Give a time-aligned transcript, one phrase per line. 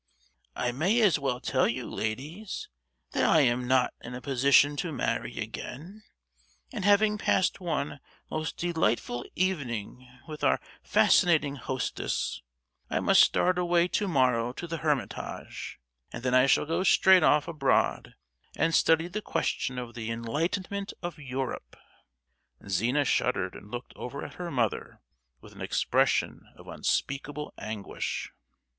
[0.55, 2.69] I may as well tell you, ladies,
[3.11, 6.01] that I am not in a position to marry again;
[6.73, 12.41] and having passed one most delightful evening with our fascinating hostess,
[12.89, 15.77] I must start away to morrow to the Hermitage,
[16.11, 18.15] and then I shall go straight off abroad,
[18.55, 21.75] and study the question of the enlightenment of Europe."
[22.67, 24.99] Zina shuddered, and looked over at her mother
[25.41, 28.31] with an expression of unspeakable anguish.